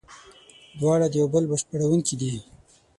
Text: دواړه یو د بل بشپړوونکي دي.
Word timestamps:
دواړه 0.79 1.07
یو 1.19 1.27
د 1.29 1.31
بل 1.33 1.43
بشپړوونکي 1.51 2.15
دي. 2.21 2.33